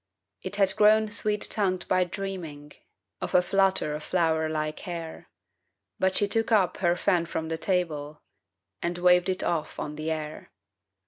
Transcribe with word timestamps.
It 0.41 0.55
had 0.55 0.75
grown 0.75 1.09
sweet 1.09 1.41
tongued 1.47 1.87
by 1.87 2.05
dreaming, 2.05 2.71
Of 3.21 3.35
a 3.35 3.41
flutter 3.43 3.93
of 3.93 4.01
flower 4.03 4.49
like 4.49 4.79
hair; 4.79 5.29
But 5.99 6.15
she 6.15 6.27
took 6.27 6.51
up 6.51 6.77
her 6.77 6.95
fan 6.95 7.27
from 7.27 7.49
the 7.49 7.57
table 7.59 8.23
And 8.81 8.97
waved 8.97 9.29
it 9.29 9.43
off 9.43 9.77
on 9.77 9.97
the 9.97 10.09
air. 10.09 10.49